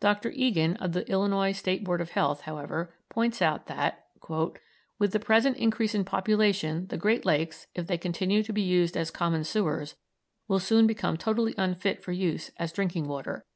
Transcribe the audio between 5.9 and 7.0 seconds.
in population the